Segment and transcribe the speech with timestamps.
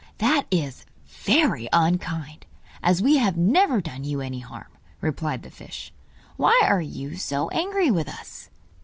[0.17, 2.47] 'That is very unkind,
[2.81, 5.93] as we have never done you any harm,' replied the fish.
[6.37, 8.49] 'Why are you so angry with us?